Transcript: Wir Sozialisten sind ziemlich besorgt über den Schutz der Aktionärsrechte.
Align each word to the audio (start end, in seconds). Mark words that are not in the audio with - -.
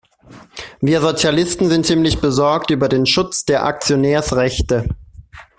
Wir 0.79 0.99
Sozialisten 0.99 1.69
sind 1.69 1.85
ziemlich 1.85 2.19
besorgt 2.19 2.71
über 2.71 2.89
den 2.89 3.05
Schutz 3.05 3.45
der 3.45 3.65
Aktionärsrechte. 3.65 4.89